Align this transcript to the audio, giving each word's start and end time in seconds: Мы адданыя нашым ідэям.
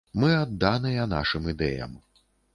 Мы 0.21 0.29
адданыя 0.37 1.05
нашым 1.13 1.53
ідэям. 1.55 1.93